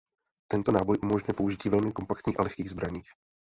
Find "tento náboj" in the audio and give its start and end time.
0.51-0.97